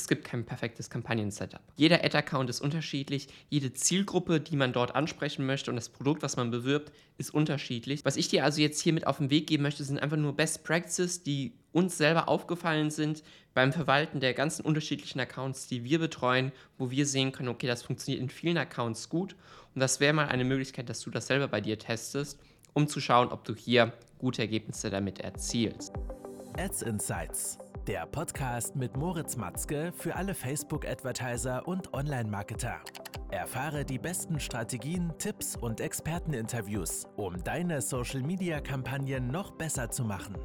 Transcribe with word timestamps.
es 0.00 0.08
gibt 0.08 0.24
kein 0.24 0.44
perfektes 0.44 0.88
Kampagnen-Setup. 0.88 1.60
Jeder 1.76 2.02
Ad-Account 2.02 2.48
ist 2.48 2.60
unterschiedlich, 2.60 3.28
jede 3.48 3.72
Zielgruppe, 3.72 4.40
die 4.40 4.56
man 4.56 4.72
dort 4.72 4.94
ansprechen 4.94 5.44
möchte 5.46 5.70
und 5.70 5.76
das 5.76 5.90
Produkt, 5.90 6.22
was 6.22 6.36
man 6.36 6.50
bewirbt, 6.50 6.92
ist 7.18 7.32
unterschiedlich. 7.34 8.04
Was 8.04 8.16
ich 8.16 8.28
dir 8.28 8.44
also 8.44 8.60
jetzt 8.60 8.80
hier 8.80 8.92
mit 8.92 9.06
auf 9.06 9.18
den 9.18 9.30
Weg 9.30 9.46
geben 9.46 9.62
möchte, 9.62 9.84
sind 9.84 9.98
einfach 9.98 10.16
nur 10.16 10.34
Best 10.34 10.64
Practices, 10.64 11.22
die 11.22 11.52
uns 11.72 11.98
selber 11.98 12.28
aufgefallen 12.28 12.90
sind 12.90 13.22
beim 13.54 13.72
Verwalten 13.72 14.20
der 14.20 14.32
ganzen 14.32 14.64
unterschiedlichen 14.64 15.20
Accounts, 15.20 15.66
die 15.66 15.84
wir 15.84 15.98
betreuen, 15.98 16.52
wo 16.78 16.90
wir 16.90 17.06
sehen 17.06 17.32
können, 17.32 17.48
okay, 17.48 17.66
das 17.66 17.82
funktioniert 17.82 18.22
in 18.22 18.30
vielen 18.30 18.56
Accounts 18.56 19.08
gut 19.08 19.36
und 19.74 19.80
das 19.80 20.00
wäre 20.00 20.14
mal 20.14 20.28
eine 20.28 20.44
Möglichkeit, 20.44 20.88
dass 20.88 21.00
du 21.00 21.10
das 21.10 21.26
selber 21.26 21.48
bei 21.48 21.60
dir 21.60 21.78
testest, 21.78 22.40
um 22.72 22.88
zu 22.88 23.00
schauen, 23.00 23.28
ob 23.28 23.44
du 23.44 23.54
hier 23.54 23.92
gute 24.18 24.42
Ergebnisse 24.42 24.90
damit 24.90 25.20
erzielst. 25.20 25.92
Ads 26.56 26.82
Insights 26.82 27.58
der 27.86 28.04
Podcast 28.06 28.76
mit 28.76 28.96
Moritz 28.96 29.36
Matzke 29.36 29.92
für 29.96 30.14
alle 30.14 30.34
Facebook-Advertiser 30.34 31.66
und 31.66 31.94
Online-Marketer. 31.94 32.80
Erfahre 33.30 33.84
die 33.84 33.98
besten 33.98 34.38
Strategien, 34.38 35.12
Tipps 35.18 35.56
und 35.56 35.80
Experteninterviews, 35.80 37.06
um 37.16 37.42
deine 37.42 37.80
Social-Media-Kampagnen 37.80 39.28
noch 39.28 39.52
besser 39.52 39.90
zu 39.90 40.04
machen. 40.04 40.36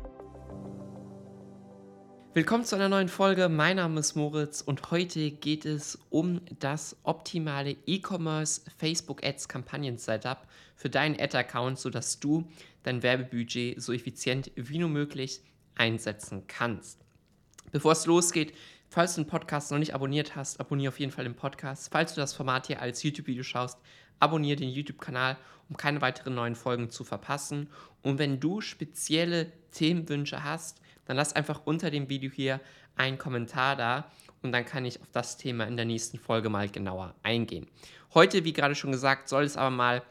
Willkommen 2.34 2.63
zu 2.63 2.76
einer 2.76 2.90
neuen 2.90 3.09
Folge. 3.09 3.49
Mein 3.49 3.77
Name 3.77 3.99
ist 3.99 4.15
Moritz 4.15 4.62
und 4.62 4.91
heute 4.91 5.31
geht 5.31 5.65
es 5.65 5.99
um 6.09 6.41
das 6.59 6.95
optimale 7.04 7.71
E-Commerce 7.85 8.62
Facebook 8.77 9.26
Ads 9.26 9.48
Kampagnen 9.49 9.98
Setup 9.98 10.48
für 10.76 10.90
deinen 10.90 11.20
Ad-Account, 11.20 11.79
sodass 11.79 12.20
du 12.20 12.48
dein 12.84 13.04
Werbebudget 13.04 13.81
so 13.81 13.91
effizient 13.93 14.52
wie 14.55 14.77
nur 14.77 14.90
möglich 14.90 15.41
einsetzen 15.76 16.48
kannst. 16.48 17.05
Bevor 17.75 17.91
es 17.91 18.05
losgeht, 18.05 18.53
falls 18.88 19.15
du 19.15 19.21
den 19.21 19.27
Podcast 19.27 19.70
noch 19.70 19.79
nicht 19.79 19.93
abonniert 19.93 20.38
hast, 20.38 20.61
abonniere 20.61 20.93
auf 20.93 20.99
jeden 21.02 21.11
Fall 21.11 21.25
den 21.25 21.35
Podcast. 21.35 21.89
Falls 21.91 22.13
du 22.13 22.21
das 22.21 22.34
Format 22.34 22.67
hier 22.67 22.81
als 22.81 23.03
YouTube-Video 23.03 23.43
schaust, 23.43 23.77
abonniere 24.17 24.55
den 24.55 24.70
YouTube-Kanal, 24.70 25.35
um 25.67 25.76
keine 25.76 25.99
weiteren 25.99 26.35
neuen 26.35 26.55
Folgen 26.55 26.90
zu 26.90 27.04
verpassen. 27.04 27.67
Und 28.01 28.17
wenn 28.17 28.40
du 28.40 28.62
spezielle 28.62 29.51
Themenwünsche 29.71 30.41
hast, 30.41 30.79
dann 31.04 31.17
lass 31.17 31.34
einfach 31.34 31.63
unter 31.65 31.91
dem 31.91 32.07
Video 32.07 32.32
hier 32.32 32.62
einen 32.95 33.17
Kommentar 33.17 33.76
da 33.76 34.10
und 34.41 34.54
dann 34.54 34.63
kann 34.63 34.85
ich 34.85 35.01
auf 35.01 35.12
das 35.12 35.35
Thema 35.35 35.65
in 35.65 35.76
der 35.76 35.85
nächsten 35.85 36.17
Folge 36.17 36.48
mal 36.48 36.70
genauer 36.70 37.13
eingehen. 37.23 37.67
Heute, 38.13 38.45
wie 38.45 38.54
gerade 38.54 38.76
schon 38.76 38.93
gesagt, 38.93 39.27
soll 39.27 39.43
es 39.43 39.57
aber 39.57 39.71
mal 39.71 40.01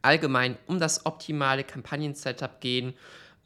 allgemein 0.00 0.56
um 0.66 0.78
das 0.78 1.04
optimale 1.04 1.62
Kampagnen-Setup 1.62 2.58
gehen 2.62 2.94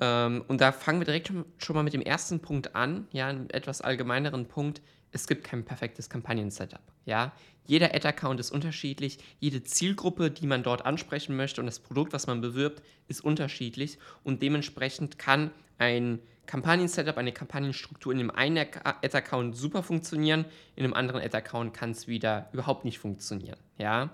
ähm, 0.00 0.44
und 0.48 0.60
da 0.60 0.72
fangen 0.72 1.00
wir 1.00 1.04
direkt 1.04 1.30
schon 1.58 1.76
mal 1.76 1.82
mit 1.82 1.92
dem 1.92 2.00
ersten 2.00 2.40
Punkt 2.40 2.74
an, 2.74 3.06
ja, 3.12 3.28
einem 3.28 3.48
etwas 3.50 3.82
allgemeineren 3.82 4.46
Punkt. 4.46 4.80
Es 5.12 5.26
gibt 5.26 5.44
kein 5.44 5.64
perfektes 5.64 6.08
Kampagnen-Setup. 6.08 6.80
Ja? 7.04 7.32
Jeder 7.66 7.94
Ad-Account 7.94 8.40
ist 8.40 8.50
unterschiedlich, 8.50 9.18
jede 9.38 9.62
Zielgruppe, 9.62 10.30
die 10.30 10.46
man 10.46 10.62
dort 10.62 10.86
ansprechen 10.86 11.36
möchte 11.36 11.60
und 11.60 11.66
das 11.66 11.78
Produkt, 11.78 12.12
was 12.12 12.26
man 12.26 12.40
bewirbt, 12.40 12.82
ist 13.08 13.22
unterschiedlich 13.22 13.98
und 14.24 14.42
dementsprechend 14.42 15.18
kann 15.18 15.50
ein 15.78 16.20
Kampagnen-Setup, 16.46 17.16
eine 17.16 17.32
Kampagnenstruktur 17.32 18.12
in 18.12 18.18
dem 18.18 18.30
einen 18.30 18.58
Ad-Account 18.58 19.56
super 19.56 19.82
funktionieren, 19.82 20.46
in 20.74 20.84
einem 20.84 20.94
anderen 20.94 21.20
Ad-Account 21.20 21.74
kann 21.74 21.90
es 21.90 22.08
wieder 22.08 22.48
überhaupt 22.52 22.84
nicht 22.84 22.98
funktionieren. 22.98 23.58
Ja? 23.78 24.10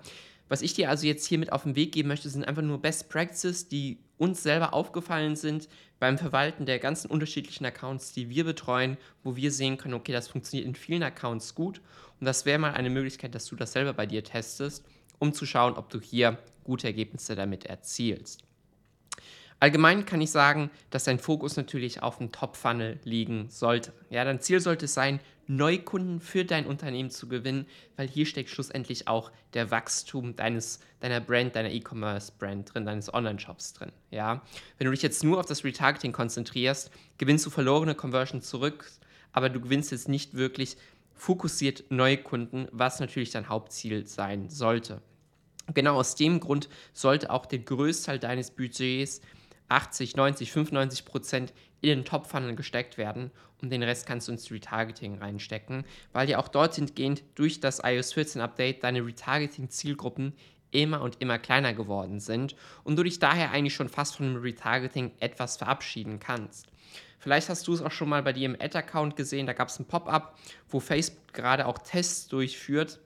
Was 0.49 0.61
ich 0.61 0.73
dir 0.73 0.89
also 0.89 1.07
jetzt 1.07 1.25
hier 1.25 1.39
mit 1.39 1.51
auf 1.51 1.63
den 1.63 1.75
Weg 1.75 1.93
geben 1.93 2.09
möchte, 2.09 2.29
sind 2.29 2.47
einfach 2.47 2.61
nur 2.61 2.81
Best 2.81 3.09
Practices, 3.09 3.67
die 3.69 3.99
uns 4.17 4.43
selber 4.43 4.73
aufgefallen 4.73 5.35
sind 5.35 5.69
beim 5.99 6.17
Verwalten 6.17 6.65
der 6.65 6.79
ganzen 6.79 7.09
unterschiedlichen 7.09 7.65
Accounts, 7.65 8.13
die 8.13 8.29
wir 8.29 8.43
betreuen, 8.43 8.97
wo 9.23 9.35
wir 9.35 9.51
sehen 9.51 9.77
können, 9.77 9.93
okay, 9.93 10.11
das 10.11 10.27
funktioniert 10.27 10.67
in 10.67 10.75
vielen 10.75 11.03
Accounts 11.03 11.55
gut 11.55 11.81
und 12.19 12.25
das 12.25 12.45
wäre 12.45 12.59
mal 12.59 12.73
eine 12.73 12.89
Möglichkeit, 12.89 13.35
dass 13.35 13.45
du 13.45 13.55
das 13.55 13.73
selber 13.73 13.93
bei 13.93 14.05
dir 14.05 14.23
testest, 14.23 14.85
um 15.19 15.33
zu 15.33 15.45
schauen, 15.45 15.75
ob 15.75 15.89
du 15.89 15.99
hier 15.99 16.37
gute 16.63 16.87
Ergebnisse 16.87 17.35
damit 17.35 17.65
erzielst. 17.65 18.43
Allgemein 19.59 20.05
kann 20.05 20.21
ich 20.21 20.29
sagen, 20.29 20.69
dass 20.91 21.05
dein 21.05 21.17
Fokus 21.17 21.57
natürlich 21.57 22.03
auf 22.03 22.19
dem 22.19 22.31
Top-Funnel 22.31 22.99
liegen 23.03 23.49
sollte. 23.49 23.91
Ja, 24.11 24.23
dein 24.23 24.39
Ziel 24.39 24.59
sollte 24.59 24.85
es 24.85 24.93
sein, 24.93 25.19
Neukunden 25.47 26.19
für 26.19 26.45
dein 26.45 26.65
Unternehmen 26.65 27.09
zu 27.09 27.27
gewinnen, 27.27 27.65
weil 27.95 28.07
hier 28.07 28.25
steckt 28.25 28.49
schlussendlich 28.49 29.07
auch 29.07 29.31
der 29.53 29.71
Wachstum 29.71 30.35
deines, 30.35 30.79
deiner 30.99 31.21
Brand, 31.21 31.55
deiner 31.55 31.71
E-Commerce-Brand 31.71 32.73
drin, 32.73 32.85
deines 32.85 33.13
Online-Shops 33.13 33.73
drin. 33.73 33.91
Ja? 34.11 34.41
Wenn 34.77 34.85
du 34.85 34.91
dich 34.91 35.01
jetzt 35.01 35.23
nur 35.23 35.39
auf 35.39 35.45
das 35.45 35.63
Retargeting 35.63 36.11
konzentrierst, 36.11 36.91
gewinnst 37.17 37.45
du 37.45 37.49
verlorene 37.49 37.95
Conversion 37.95 38.41
zurück, 38.41 38.91
aber 39.31 39.49
du 39.49 39.59
gewinnst 39.59 39.91
jetzt 39.91 40.09
nicht 40.09 40.35
wirklich 40.35 40.77
fokussiert 41.13 41.85
Neukunden, 41.89 42.67
was 42.71 42.99
natürlich 42.99 43.31
dein 43.31 43.49
Hauptziel 43.49 44.05
sein 44.05 44.49
sollte. 44.49 45.01
Genau 45.73 45.95
aus 45.95 46.15
dem 46.15 46.39
Grund 46.39 46.69
sollte 46.93 47.29
auch 47.29 47.45
der 47.45 47.59
Größteil 47.59 48.19
deines 48.19 48.51
Budgets 48.51 49.21
80, 49.69 50.15
90, 50.15 50.51
95 50.51 51.05
Prozent 51.05 51.53
in 51.81 51.89
den 51.89 52.05
Top-Funnel 52.05 52.55
gesteckt 52.55 52.97
werden 52.97 53.31
und 53.61 53.71
den 53.71 53.83
Rest 53.83 54.05
kannst 54.05 54.27
du 54.27 54.31
ins 54.31 54.51
Retargeting 54.51 55.17
reinstecken, 55.17 55.85
weil 56.13 56.29
ja 56.29 56.39
auch 56.39 56.47
dort 56.47 56.75
hingehend 56.75 57.23
durch 57.35 57.59
das 57.59 57.81
iOS 57.83 58.13
14 58.13 58.41
Update 58.41 58.83
deine 58.83 59.05
Retargeting-Zielgruppen 59.05 60.33
immer 60.71 61.01
und 61.01 61.21
immer 61.21 61.39
kleiner 61.39 61.73
geworden 61.73 62.19
sind 62.19 62.55
und 62.83 62.97
du 62.97 63.03
dich 63.03 63.19
daher 63.19 63.51
eigentlich 63.51 63.75
schon 63.75 63.89
fast 63.89 64.17
von 64.17 64.33
dem 64.33 64.41
Retargeting 64.41 65.11
etwas 65.19 65.57
verabschieden 65.57 66.19
kannst. 66.19 66.67
Vielleicht 67.19 67.49
hast 67.49 67.67
du 67.67 67.73
es 67.73 67.81
auch 67.81 67.91
schon 67.91 68.09
mal 68.09 68.21
bei 68.21 68.33
dir 68.33 68.45
im 68.45 68.57
Ad-Account 68.59 69.15
gesehen, 69.15 69.47
da 69.47 69.53
gab 69.53 69.69
es 69.69 69.79
ein 69.79 69.87
Pop-up, 69.87 70.37
wo 70.69 70.79
Facebook 70.79 71.33
gerade 71.33 71.65
auch 71.65 71.79
Tests 71.79 72.27
durchführt, 72.27 72.99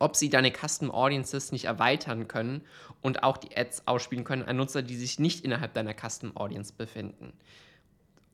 ob 0.00 0.16
sie 0.16 0.30
deine 0.30 0.50
Custom 0.50 0.90
Audiences 0.90 1.52
nicht 1.52 1.66
erweitern 1.66 2.26
können 2.26 2.62
und 3.00 3.22
auch 3.22 3.36
die 3.36 3.56
Ads 3.56 3.86
ausspielen 3.86 4.24
können 4.24 4.42
an 4.42 4.56
Nutzer, 4.56 4.82
die 4.82 4.96
sich 4.96 5.20
nicht 5.20 5.44
innerhalb 5.44 5.74
deiner 5.74 5.94
Custom 5.94 6.36
Audience 6.36 6.72
befinden. 6.76 7.32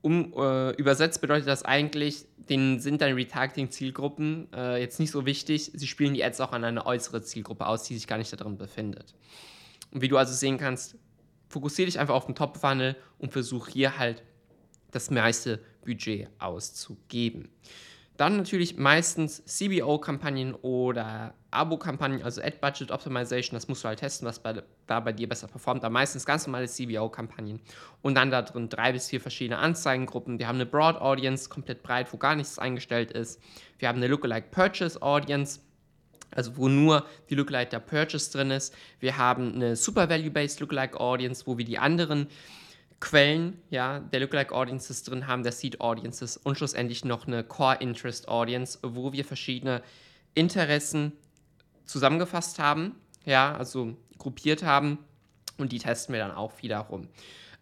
Um, 0.00 0.32
äh, 0.36 0.70
übersetzt 0.76 1.20
bedeutet 1.20 1.48
das 1.48 1.64
eigentlich, 1.64 2.26
denen 2.36 2.78
sind 2.78 3.00
deine 3.00 3.16
Retargeting-Zielgruppen 3.16 4.46
äh, 4.54 4.80
jetzt 4.80 5.00
nicht 5.00 5.10
so 5.10 5.26
wichtig. 5.26 5.72
Sie 5.74 5.86
spielen 5.88 6.14
die 6.14 6.22
Ads 6.22 6.40
auch 6.40 6.52
an 6.52 6.62
eine 6.62 6.86
äußere 6.86 7.22
Zielgruppe 7.22 7.66
aus, 7.66 7.82
die 7.82 7.94
sich 7.94 8.06
gar 8.06 8.16
nicht 8.16 8.32
darin 8.32 8.56
befindet. 8.56 9.14
Und 9.90 10.02
wie 10.02 10.08
du 10.08 10.16
also 10.16 10.32
sehen 10.32 10.58
kannst, 10.58 10.96
fokussiere 11.48 11.86
dich 11.86 11.98
einfach 11.98 12.14
auf 12.14 12.26
den 12.26 12.36
Top-Funnel 12.36 12.94
und 13.18 13.32
versuch 13.32 13.68
hier 13.68 13.98
halt 13.98 14.22
das 14.92 15.10
meiste 15.10 15.60
Budget 15.84 16.28
auszugeben. 16.38 17.48
Dann 18.16 18.38
natürlich 18.38 18.76
meistens 18.76 19.44
CBO-Kampagnen 19.44 20.54
oder 20.54 21.34
Abo-Kampagnen, 21.50 22.22
also 22.22 22.40
Ad-Budget 22.40 22.90
Optimization. 22.90 23.56
Das 23.56 23.68
musst 23.68 23.84
du 23.84 23.88
halt 23.88 23.98
testen, 23.98 24.26
was 24.26 24.38
bei, 24.38 24.62
da 24.86 25.00
bei 25.00 25.12
dir 25.12 25.28
besser 25.28 25.48
performt. 25.48 25.84
Aber 25.84 25.92
meistens 25.92 26.24
ganz 26.24 26.46
normale 26.46 26.66
CBO-Kampagnen. 26.66 27.60
Und 28.02 28.14
dann 28.14 28.30
da 28.30 28.42
drin 28.42 28.68
drei 28.68 28.92
bis 28.92 29.08
vier 29.08 29.20
verschiedene 29.20 29.58
Anzeigengruppen. 29.58 30.38
Wir 30.38 30.48
haben 30.48 30.56
eine 30.56 30.66
Broad 30.66 30.96
Audience, 30.96 31.48
komplett 31.48 31.82
breit, 31.82 32.12
wo 32.12 32.16
gar 32.16 32.34
nichts 32.36 32.58
eingestellt 32.58 33.10
ist. 33.10 33.40
Wir 33.78 33.88
haben 33.88 33.96
eine 33.96 34.08
Lookalike 34.08 34.48
Purchase 34.50 35.00
Audience. 35.02 35.60
Also 36.30 36.56
wo 36.56 36.68
nur 36.68 37.06
die 37.30 37.34
Lookalike 37.34 37.70
der 37.70 37.80
Purchase 37.80 38.32
drin 38.32 38.50
ist. 38.50 38.74
Wir 38.98 39.16
haben 39.16 39.54
eine 39.54 39.76
Super 39.76 40.08
Value-Based 40.08 40.60
Lookalike 40.60 40.98
Audience, 40.98 41.46
wo 41.46 41.56
wir 41.58 41.64
die 41.64 41.78
anderen 41.78 42.28
Quellen 43.06 43.62
ja, 43.70 44.00
der 44.00 44.18
Lookalike 44.18 44.52
Audiences 44.52 45.04
drin 45.04 45.28
haben, 45.28 45.44
der 45.44 45.52
Seed 45.52 45.80
Audiences 45.80 46.36
und 46.36 46.56
schlussendlich 46.56 47.04
noch 47.04 47.28
eine 47.28 47.44
Core 47.44 47.76
Interest 47.78 48.26
Audience, 48.26 48.80
wo 48.82 49.12
wir 49.12 49.24
verschiedene 49.24 49.80
Interessen 50.34 51.12
zusammengefasst 51.84 52.58
haben, 52.58 52.96
ja, 53.24 53.56
also 53.56 53.96
gruppiert 54.18 54.64
haben 54.64 54.98
und 55.56 55.70
die 55.70 55.78
testen 55.78 56.14
wir 56.14 56.20
dann 56.20 56.32
auch 56.32 56.60
wiederum. 56.62 57.06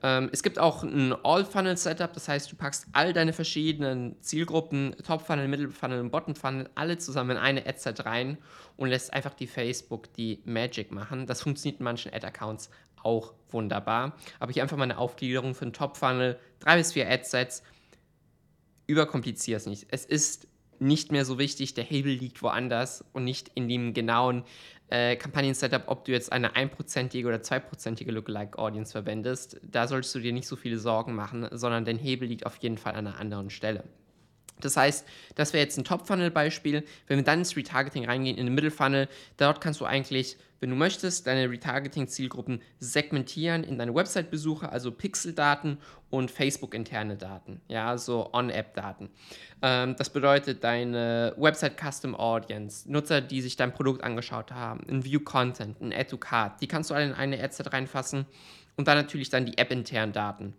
Ähm, 0.03 0.31
es 0.33 0.43
gibt 0.43 0.59
auch 0.59 0.83
ein 0.83 1.15
All-Funnel-Setup, 1.22 2.15
das 2.15 2.27
heißt, 2.27 2.50
du 2.50 2.56
packst 2.56 2.87
all 2.93 3.12
deine 3.12 3.34
verschiedenen 3.34 4.16
Zielgruppen, 4.22 4.97
Top-Funnel, 5.06 5.49
Middle-Funnel 5.49 6.00
und 6.00 6.10
Bottom-Funnel, 6.10 6.71
alle 6.75 6.97
zusammen 6.97 7.33
in 7.33 7.36
eine 7.36 7.66
Ad-Set 7.66 8.07
rein 8.07 8.39
und 8.78 8.89
lässt 8.89 9.13
einfach 9.13 9.34
die 9.34 9.47
Facebook 9.47 10.10
die 10.15 10.41
Magic 10.47 10.91
machen. 10.91 11.27
Das 11.27 11.42
funktioniert 11.42 11.80
in 11.80 11.84
manchen 11.84 12.15
Ad-Accounts 12.15 12.71
auch 13.04 13.34
wunderbar. 13.51 14.16
Aber 14.41 14.53
hier 14.53 14.62
einfach 14.62 14.77
mal 14.77 14.84
eine 14.84 14.98
Aufgliederung 14.98 15.54
für 15.54 15.62
einen 15.62 15.72
Top-Funnel, 15.72 16.39
drei 16.60 16.77
bis 16.77 16.92
vier 16.92 17.10
Ad-Sets. 17.10 17.62
Überkomplizier 18.86 19.56
es 19.56 19.66
nicht. 19.66 19.86
Es 19.91 20.04
ist 20.04 20.48
nicht 20.78 21.12
mehr 21.12 21.24
so 21.24 21.39
wichtig, 21.39 21.74
der 21.74 21.84
Hebel 21.84 22.12
liegt 22.12 22.42
woanders 22.42 23.04
und 23.12 23.24
nicht 23.24 23.51
in 23.54 23.68
dem 23.68 23.95
genauen 23.95 24.45
äh, 24.89 25.16
Kampagnen-Setup, 25.16 25.84
ob 25.86 26.04
du 26.04 26.12
jetzt 26.12 26.33
eine 26.33 26.54
1%ige 26.54 27.27
oder 27.27 27.39
2%ige 27.39 28.12
Lookalike-Audience 28.12 28.92
verwendest. 28.92 29.60
Da 29.62 29.89
solltest 29.89 30.15
du 30.15 30.18
dir 30.18 30.33
nicht 30.33 30.47
so 30.47 30.57
viele 30.57 30.78
Sorgen 30.78 31.15
machen, 31.15 31.48
sondern 31.53 31.84
dein 31.84 31.98
Hebel 31.98 32.28
liegt 32.28 32.45
auf 32.45 32.57
jeden 32.59 32.77
Fall 32.78 32.95
an 32.95 33.07
einer 33.07 33.18
anderen 33.18 33.50
Stelle. 33.50 33.84
Das 34.60 34.77
heißt, 34.77 35.06
das 35.34 35.53
wäre 35.53 35.65
jetzt 35.65 35.77
ein 35.78 35.84
Top-Funnel-Beispiel. 35.84 36.84
Wenn 37.06 37.18
wir 37.18 37.24
dann 37.24 37.41
ins 37.41 37.56
Retargeting 37.56 38.06
reingehen, 38.06 38.36
in 38.36 38.47
den 38.47 38.54
Middle-Funnel, 38.54 39.09
dort 39.36 39.60
kannst 39.60 39.80
du 39.80 39.84
eigentlich, 39.84 40.36
wenn 40.60 40.71
du 40.71 40.77
möchtest, 40.77 41.27
deine 41.27 41.51
Retargeting-Zielgruppen 41.51 42.62
segmentieren 42.78 43.65
in 43.65 43.78
deine 43.78 43.95
Website-Besucher, 43.95 44.72
also 44.72 44.92
Pixel-Daten 44.92 45.78
und 46.09 46.30
Facebook-interne 46.30 47.16
Daten, 47.16 47.60
ja, 47.68 47.98
so 47.98 48.33
On-App-Daten. 48.33 49.10
Ähm, 49.62 49.97
das 49.98 50.10
bedeutet 50.10 50.62
deine 50.62 51.34
Website-Custom-Audience, 51.36 52.91
Nutzer, 52.91 53.21
die 53.21 53.42
sich 53.42 53.57
dein 53.57 53.74
Produkt 53.74 54.04
angeschaut 54.04 54.53
haben, 54.53 54.86
ein 54.89 55.04
View-Content, 55.04 55.80
ein 55.80 55.92
Add-to-Card, 55.92 56.62
die 56.62 56.68
kannst 56.68 56.91
du 56.91 56.95
alle 56.95 57.07
in 57.07 57.12
eine 57.12 57.42
Ad-Set 57.42 57.72
reinfassen 57.72 58.24
und 58.77 58.89
dann 58.89 58.97
natürlich 58.97 59.28
dann 59.28 59.45
die 59.45 59.59
App-internen 59.59 60.12
Daten 60.12 60.54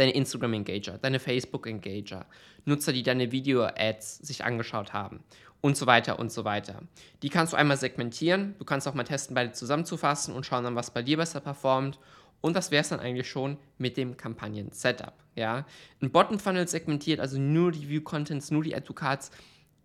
deine 0.00 0.12
Instagram-Engager, 0.12 0.98
deine 0.98 1.20
Facebook-Engager, 1.20 2.26
Nutzer, 2.64 2.92
die 2.92 3.02
deine 3.02 3.32
Video-Ads 3.32 4.18
sich 4.18 4.44
angeschaut 4.44 4.92
haben 4.92 5.22
und 5.60 5.76
so 5.76 5.86
weiter 5.86 6.18
und 6.18 6.32
so 6.32 6.44
weiter. 6.44 6.82
Die 7.22 7.28
kannst 7.28 7.52
du 7.52 7.56
einmal 7.56 7.76
segmentieren, 7.76 8.54
du 8.58 8.64
kannst 8.64 8.88
auch 8.88 8.94
mal 8.94 9.04
testen, 9.04 9.34
beide 9.34 9.52
zusammenzufassen 9.52 10.34
und 10.34 10.46
schauen 10.46 10.64
dann, 10.64 10.76
was 10.76 10.90
bei 10.90 11.02
dir 11.02 11.18
besser 11.18 11.40
performt. 11.40 11.98
Und 12.40 12.56
das 12.56 12.70
wäre 12.70 12.80
es 12.80 12.88
dann 12.88 13.00
eigentlich 13.00 13.28
schon 13.28 13.58
mit 13.76 13.98
dem 13.98 14.16
Kampagnen-Setup. 14.16 15.12
Ja? 15.34 15.66
Ein 16.00 16.10
Bottom-Funnel 16.10 16.66
segmentiert, 16.66 17.20
also 17.20 17.38
nur 17.38 17.70
die 17.70 17.88
View-Contents, 17.90 18.50
nur 18.50 18.62
die 18.62 18.74
Add-to-Cards, 18.74 19.30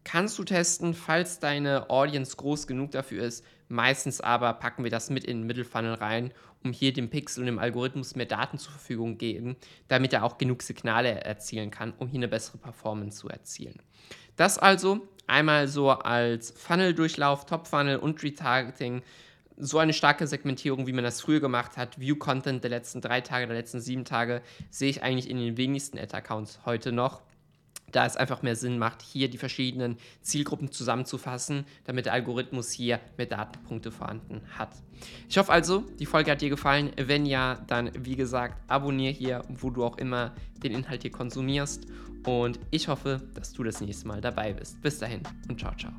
kannst 0.06 0.39
du 0.39 0.45
testen, 0.45 0.94
falls 0.94 1.39
deine 1.39 1.89
Audience 1.89 2.38
groß 2.38 2.67
genug 2.67 2.91
dafür 2.91 3.25
ist. 3.25 3.44
Meistens 3.67 4.21
aber 4.21 4.53
packen 4.53 4.83
wir 4.83 4.91
das 4.91 5.09
mit 5.09 5.23
in 5.23 5.39
den 5.39 5.47
Mittelfunnel 5.47 5.95
rein, 5.95 6.31
um 6.63 6.71
hier 6.71 6.94
dem 6.94 7.09
Pixel 7.09 7.41
und 7.41 7.47
dem 7.47 7.59
Algorithmus 7.59 8.15
mehr 8.15 8.25
Daten 8.25 8.57
zur 8.57 8.71
Verfügung 8.71 9.17
geben, 9.17 9.56
damit 9.88 10.13
er 10.13 10.23
auch 10.23 10.38
genug 10.38 10.62
Signale 10.62 11.23
erzielen 11.23 11.71
kann, 11.71 11.94
um 11.97 12.07
hier 12.07 12.19
eine 12.19 12.27
bessere 12.27 12.57
Performance 12.57 13.19
zu 13.19 13.29
erzielen. 13.29 13.81
Das 14.35 14.57
also 14.57 15.07
einmal 15.27 15.67
so 15.67 15.91
als 15.91 16.51
Funnel-Durchlauf, 16.51 17.45
Top-Funnel 17.45 17.97
und 17.97 18.21
Retargeting. 18.21 19.01
So 19.57 19.79
eine 19.79 19.94
starke 19.94 20.27
Segmentierung, 20.27 20.85
wie 20.85 20.94
man 20.94 21.06
das 21.06 21.21
früher 21.21 21.39
gemacht 21.39 21.77
hat, 21.77 22.00
View-Content 22.00 22.63
der 22.63 22.71
letzten 22.71 23.00
drei 23.00 23.21
Tage, 23.21 23.47
der 23.47 23.56
letzten 23.56 23.79
sieben 23.79 24.03
Tage, 24.03 24.41
sehe 24.69 24.89
ich 24.89 25.01
eigentlich 25.01 25.29
in 25.29 25.38
den 25.38 25.56
wenigsten 25.56 25.97
Ad-Accounts 25.97 26.59
heute 26.65 26.91
noch 26.91 27.21
da 27.95 28.06
es 28.06 28.18
einfach 28.18 28.42
mehr 28.42 28.56
Sinn 28.56 28.77
macht, 28.77 29.01
hier 29.01 29.30
die 29.30 29.38
verschiedenen 29.38 29.97
Zielgruppen 30.21 30.71
zusammenzufassen, 30.71 31.65
damit 31.86 32.06
der 32.06 32.13
Algorithmus 32.13 32.71
hier 32.71 33.00
mehr 33.18 33.27
Datenpunkte 33.27 33.92
vorhanden 33.92 34.42
hat. 34.57 34.69
Ich 35.30 35.38
hoffe 35.38 35.51
also, 35.51 35.80
die 36.00 36.06
Folge 36.06 36.31
hat 36.31 36.42
dir 36.42 36.50
gefallen. 36.50 36.92
Wenn 36.97 37.25
ja, 37.25 37.63
dann 37.68 37.92
wie 37.97 38.15
gesagt, 38.15 38.57
abonniere 38.68 39.13
hier, 39.13 39.44
wo 39.50 39.69
du 39.69 39.83
auch 39.83 39.97
immer 39.97 40.33
den 40.63 40.74
Inhalt 40.74 41.03
hier 41.03 41.12
konsumierst. 41.12 41.86
Und 42.25 42.59
ich 42.71 42.88
hoffe, 42.88 43.21
dass 43.33 43.53
du 43.53 43.63
das 43.63 43.81
nächste 43.81 44.07
Mal 44.07 44.19
dabei 44.19 44.53
bist. 44.53 44.81
Bis 44.81 45.00
dahin 45.00 45.21
und 45.48 45.59
ciao, 45.59 45.74
ciao. 45.75 45.94